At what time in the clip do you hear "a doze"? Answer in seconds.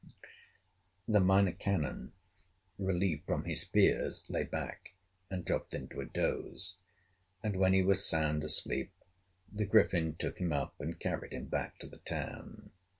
6.01-6.77